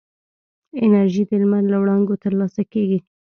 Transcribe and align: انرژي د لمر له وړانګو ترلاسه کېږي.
انرژي 0.83 1.23
د 1.27 1.31
لمر 1.41 1.63
له 1.71 1.77
وړانګو 1.81 2.21
ترلاسه 2.23 2.61
کېږي. 2.73 2.99